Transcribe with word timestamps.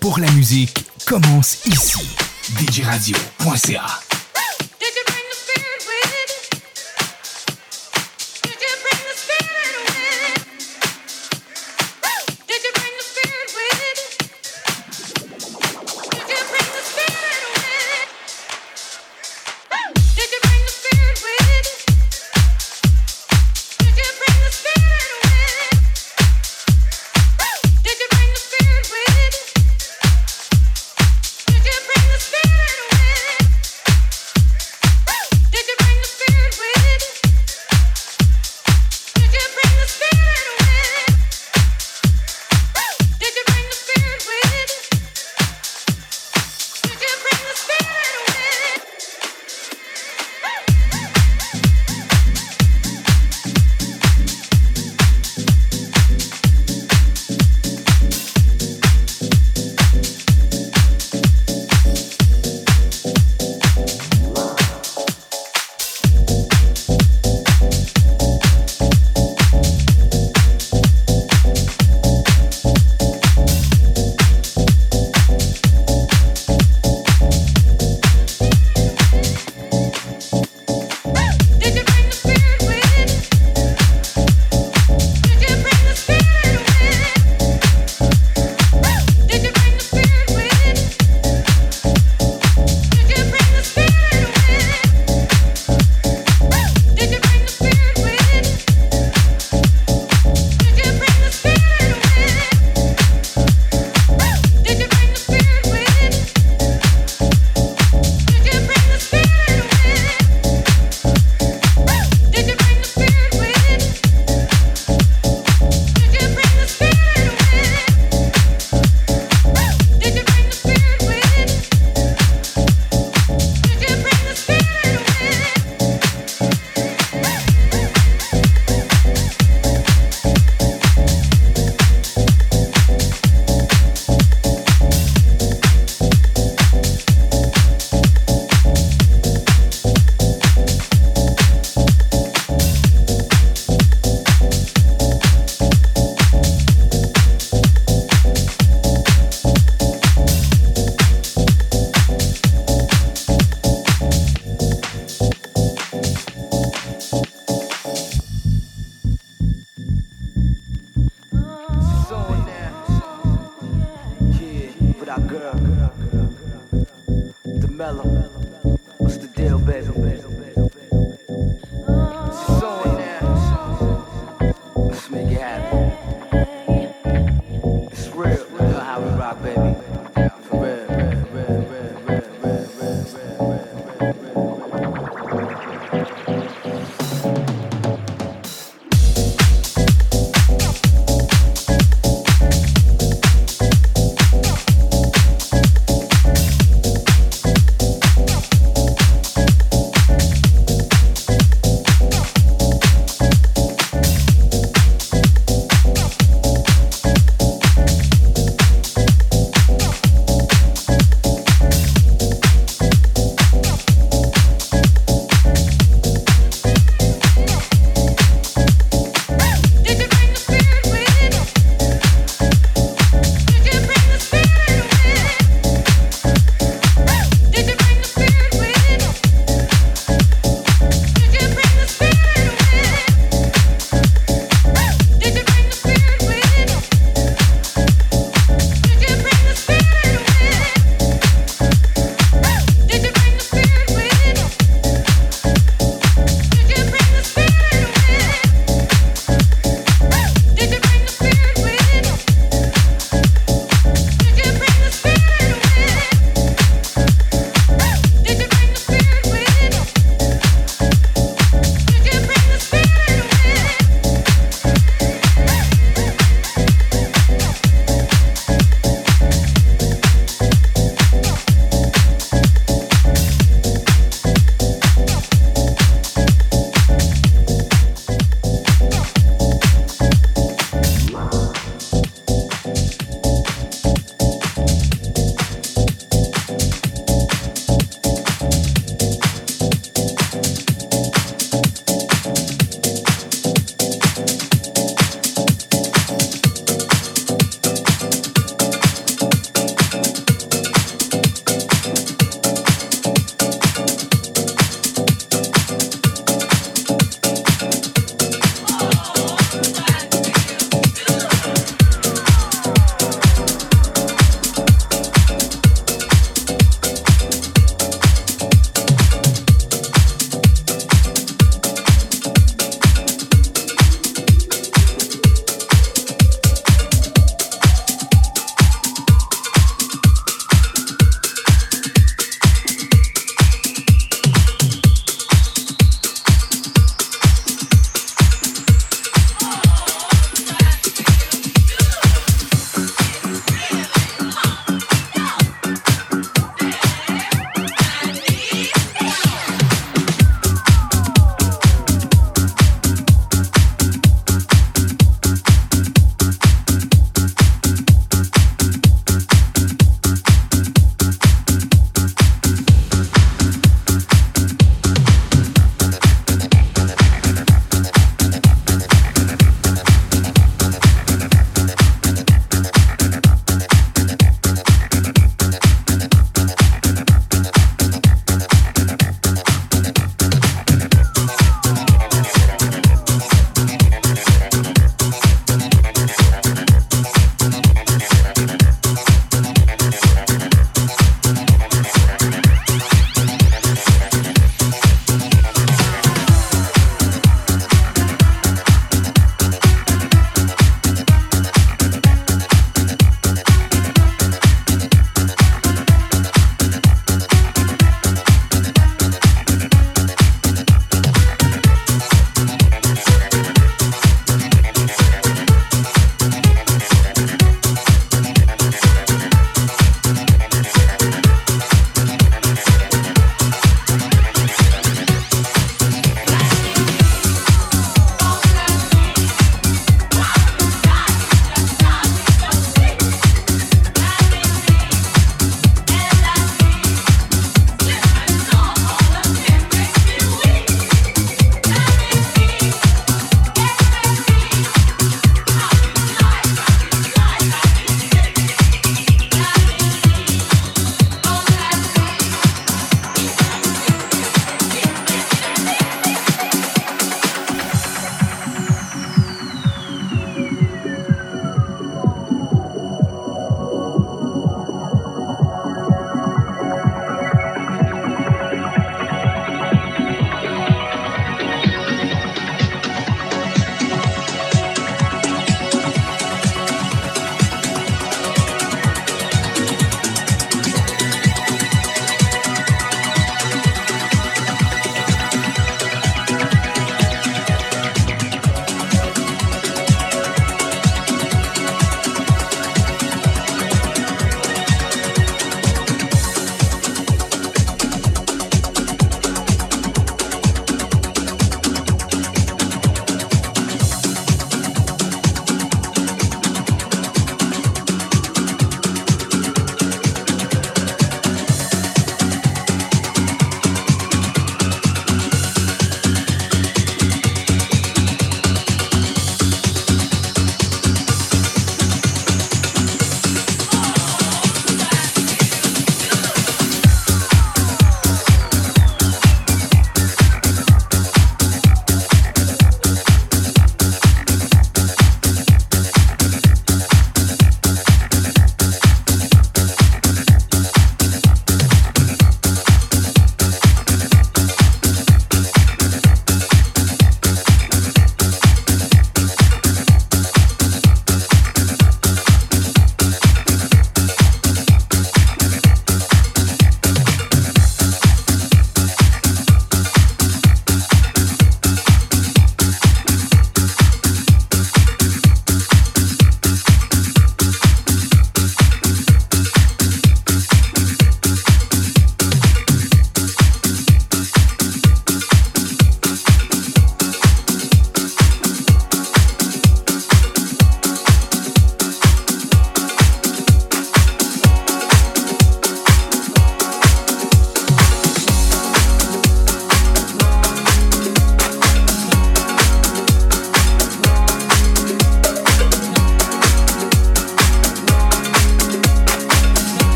pour 0.00 0.18
la 0.18 0.30
musique 0.32 0.84
commence 1.06 1.66
ici. 1.66 2.06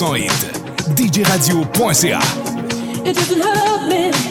100 0.00 0.30
hits. 3.90 4.27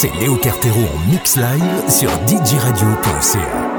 C'est 0.00 0.18
Léo 0.18 0.34
Cartero 0.36 0.80
en 0.80 1.10
mix 1.10 1.36
live 1.36 1.90
sur 1.90 2.10
djradio.ca. 2.26 3.69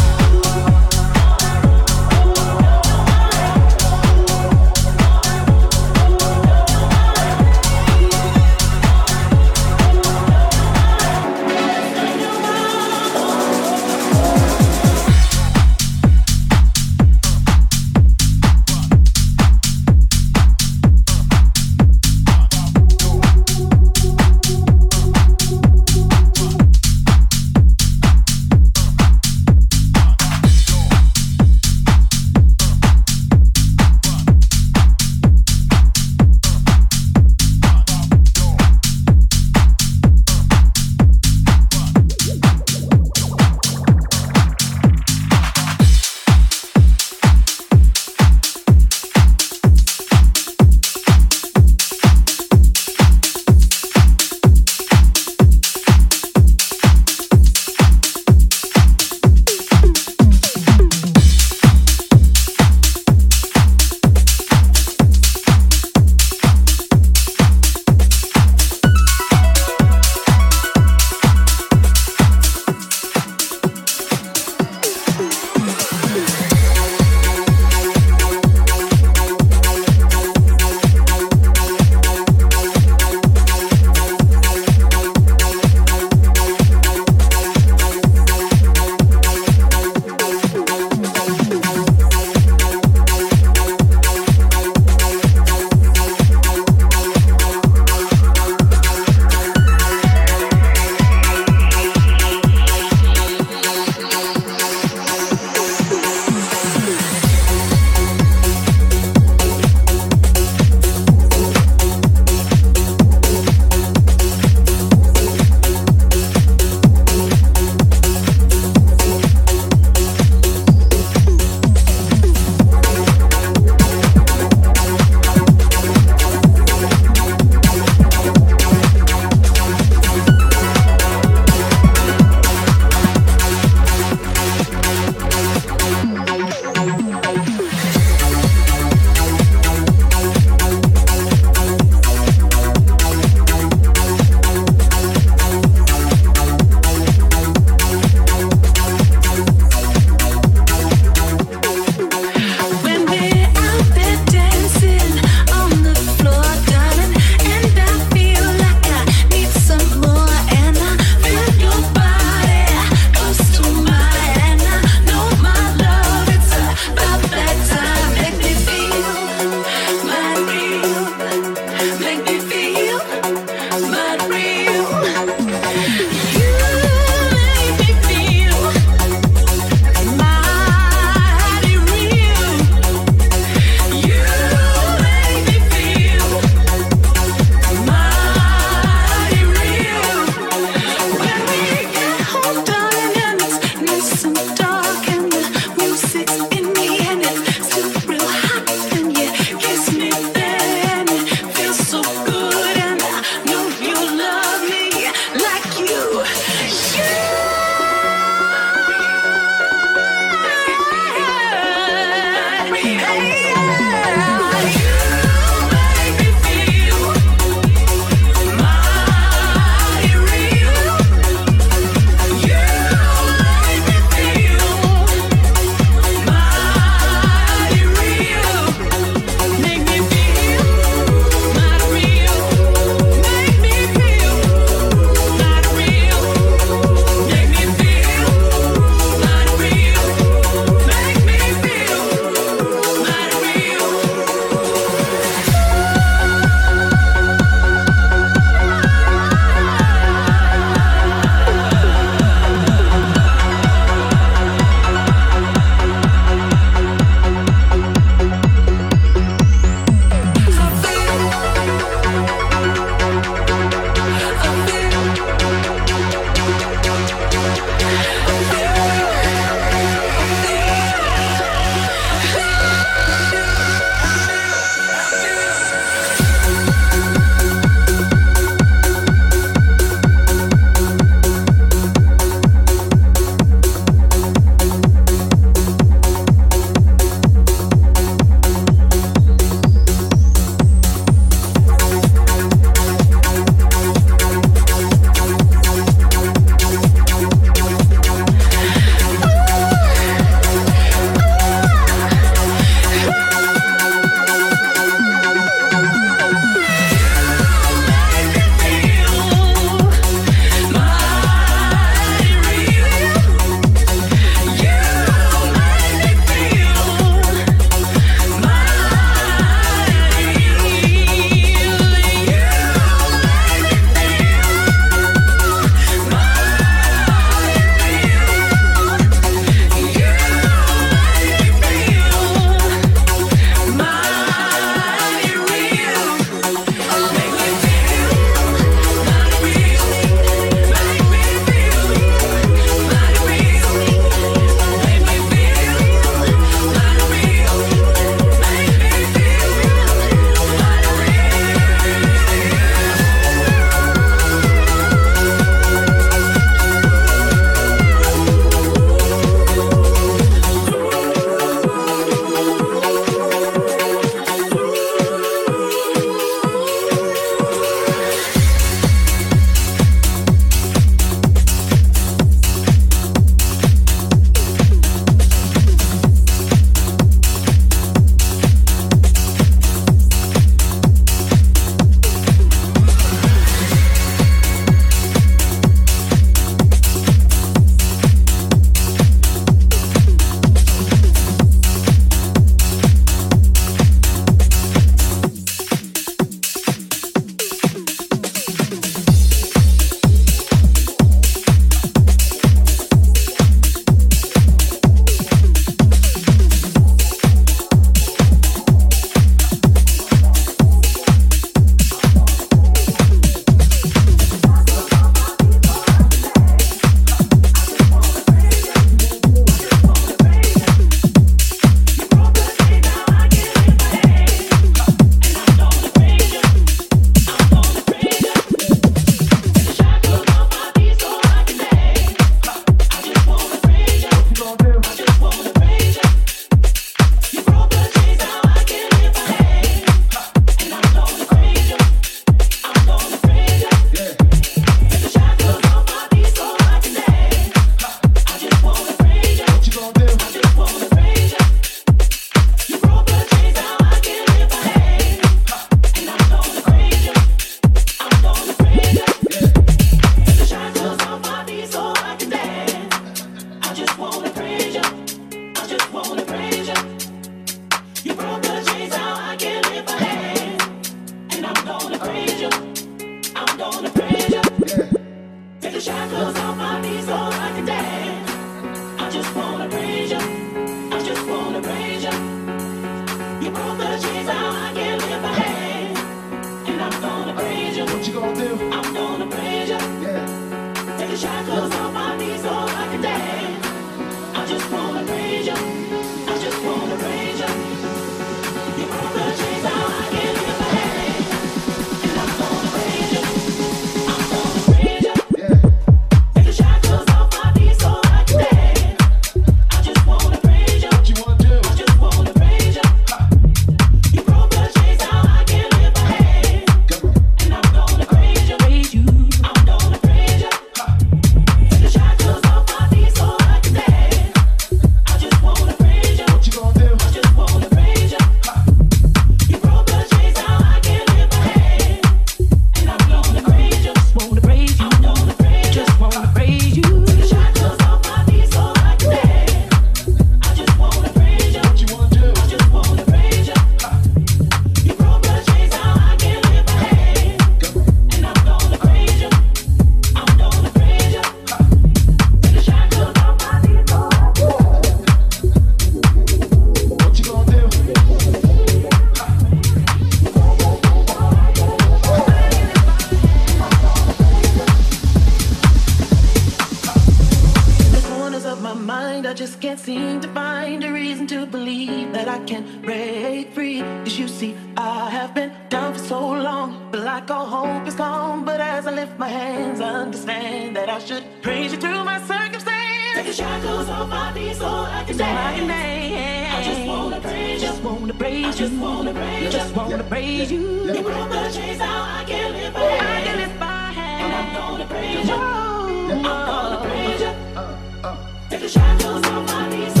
Can 572.47 572.81
break 572.81 573.53
free. 573.53 573.81
Cause 573.81 574.19
you 574.19 574.27
see, 574.27 574.55
I 574.77 575.09
have 575.09 575.33
been 575.35 575.51
down 575.69 575.93
for 575.93 575.99
so 575.99 576.19
long. 576.19 576.89
But 576.91 577.01
like 577.01 577.31
all 577.31 577.45
hope 577.45 577.87
is 577.87 577.95
gone. 577.95 578.45
But 578.45 578.61
as 578.61 578.87
I 578.87 578.91
lift 578.91 579.19
my 579.19 579.29
hands, 579.29 579.81
I 579.81 579.89
understand 580.05 580.75
that 580.75 580.89
I 580.89 580.99
should 580.99 581.23
praise 581.41 581.71
you 581.73 581.79
through 581.79 582.03
my 582.03 582.19
circumstance. 582.21 583.15
Take 583.15 583.27
the 583.27 583.33
shackles 583.33 583.89
off 583.89 584.09
my 584.09 584.33
feet 584.33 584.55
so 584.57 584.67
I 584.67 585.03
can 585.07 585.17
dance. 585.17 585.39
I, 585.39 585.59
can 585.59 585.67
dance. 585.67 586.55
I 586.55 586.63
just 586.63 586.87
wanna 586.87 587.21
praise 587.21 587.61
you. 587.61 587.67
Just 587.69 587.83
wanna 587.83 588.13
praise 588.13 588.43
you. 588.43 588.47
I 588.47 588.51
just 588.69 588.75
wanna 588.81 589.13
praise 589.13 589.43
you. 589.43 589.51
Just 589.51 589.75
wanna 589.75 590.03
praise 590.03 590.51
you. 590.51 590.61
Yeah. 590.61 590.93
Yeah. 590.93 591.01
Yeah. 591.01 591.33
Yeah. 591.33 591.49
The 591.49 591.53
chains 591.55 591.81
out, 591.81 592.07
I 592.19 592.25
can 592.25 592.53
lift 592.53 592.73
my 592.75 592.81
hands. 592.81 593.01
I 593.03 593.21
can 593.27 593.37
lift 593.39 593.59
my 593.59 593.91
hands. 593.99 594.23
And 594.23 594.33
I'm 594.35 594.55
gonna 594.55 594.87
praise 594.87 595.29
you. 595.29 595.35
Whoa. 595.35 596.07
Yeah. 596.09 596.15
I'm 596.15 596.23
gonna 596.23 596.79
praise 596.89 597.21
you. 597.21 597.27
Uh, 597.27 597.61
uh, 598.03 598.07
uh. 598.09 598.49
Take 598.49 598.61
the 598.61 598.69
shackles 598.69 599.25
off 599.27 599.47
my 599.47 599.69
feet 599.71 600.00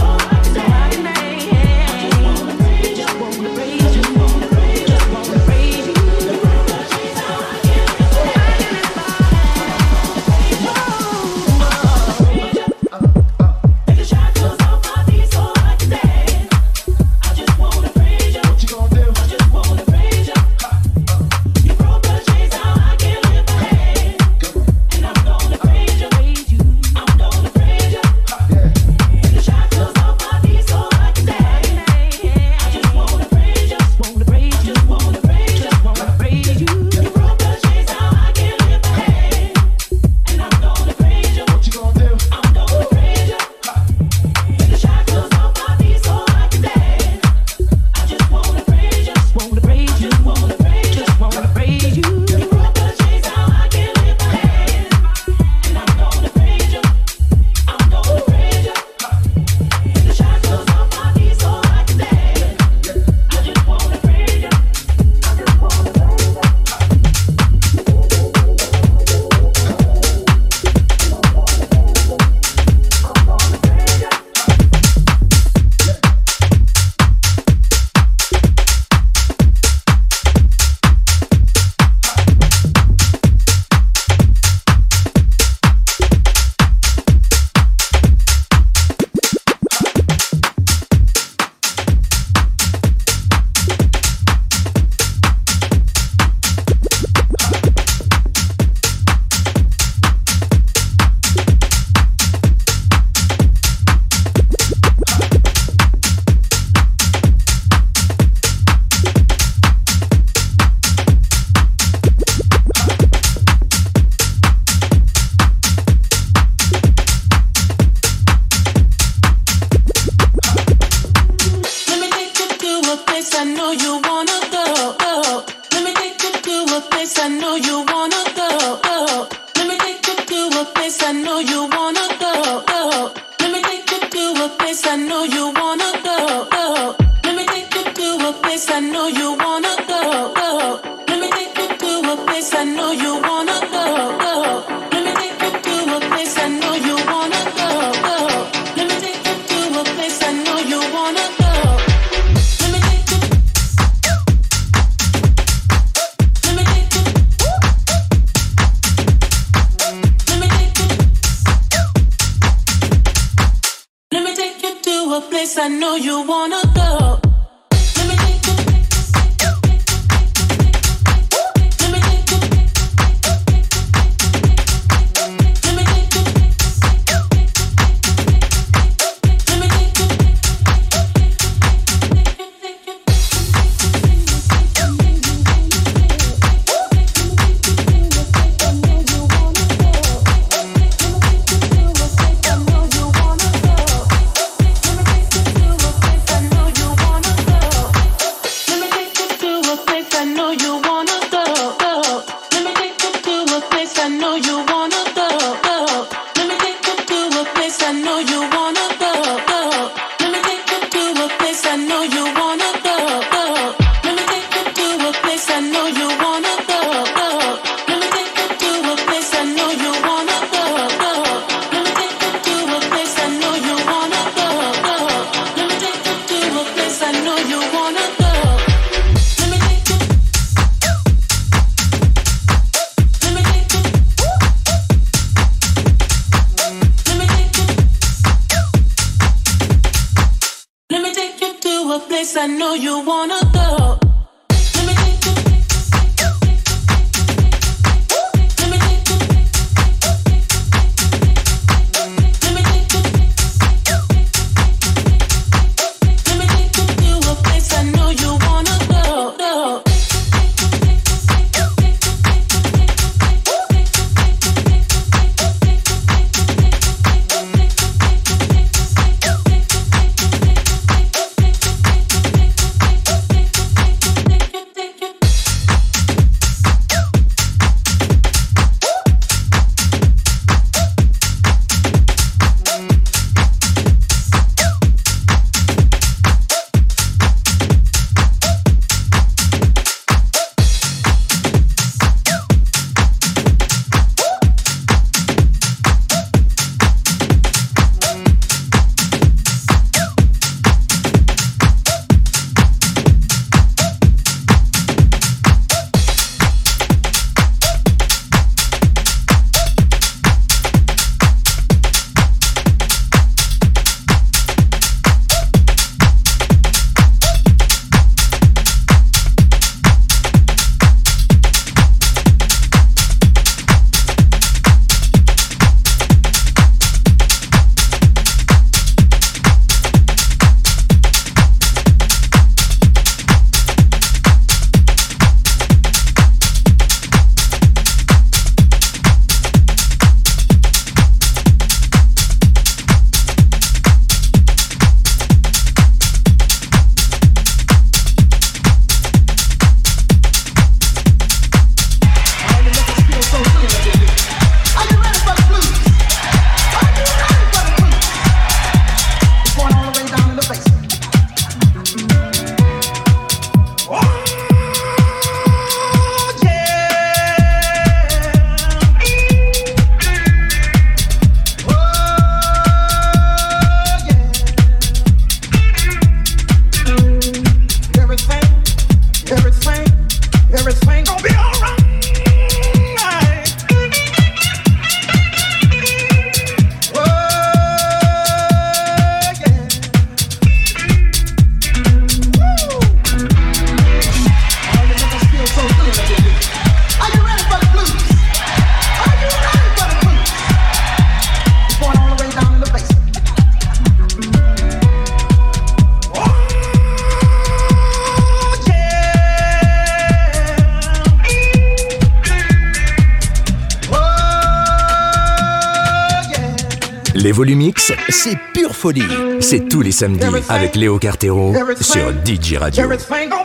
folie. 418.81 419.03
C'est 419.41 419.69
tous 419.69 419.81
les 419.81 419.91
samedis 419.91 420.25
avec 420.49 420.75
Léo 420.75 420.97
Cartero 420.97 421.53
sur 421.79 422.11
DJ 422.25 422.55
Radio. 422.55 422.89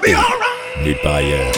Et 0.07 0.15
nulle 0.83 0.97
part 1.03 1.17
ailleurs. 1.17 1.53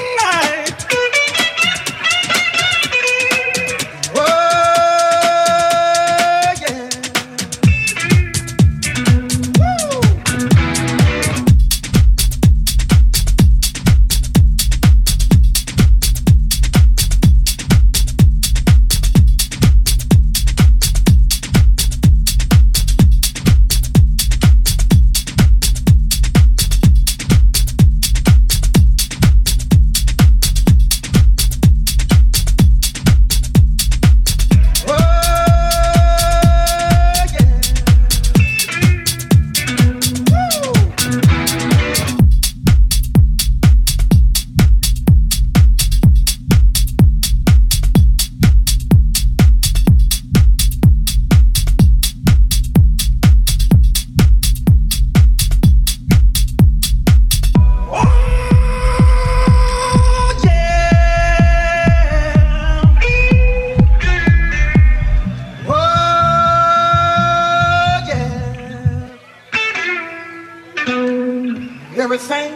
Everything, 72.09 72.55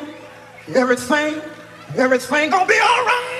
everything, 0.75 1.43
everything 1.95 2.49
gonna 2.49 2.65
be 2.67 2.81
all 2.81 3.05
right. 3.05 3.32